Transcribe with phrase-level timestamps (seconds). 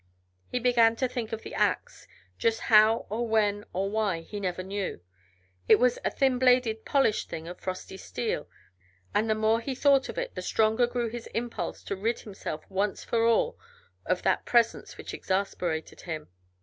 [0.47, 2.07] He began to think of the ax
[2.39, 4.99] just how or when or why he never knew.
[5.67, 8.49] It was a thin bladed, polished thing of frosty steel,
[9.13, 12.65] and the more he thought of it the stronger grew his impulse to rid himself
[12.67, 13.59] once for all
[14.03, 16.29] of that presence which exasperated him.